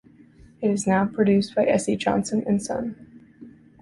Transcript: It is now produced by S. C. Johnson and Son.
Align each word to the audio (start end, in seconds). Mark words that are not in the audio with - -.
It 0.63 0.71
is 0.71 0.87
now 0.87 1.05
produced 1.05 1.53
by 1.53 1.67
S. 1.67 1.85
C. 1.85 1.95
Johnson 1.95 2.43
and 2.47 2.59
Son. 2.59 2.95